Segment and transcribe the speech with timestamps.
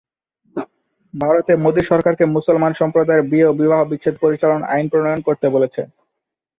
[1.13, 5.81] ভারতে মোদি সরকারকে মুসলমান সম্প্রদায়ের বিয়ে ও বিবাহবিচ্ছেদ পরিচালনার আইন প্রণয়ন করতে বলেছে।